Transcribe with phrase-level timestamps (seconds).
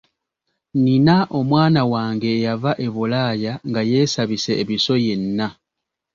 [0.83, 5.47] Nina omwana wange yava e Bulaaya nga yeesabise ebiso yenna.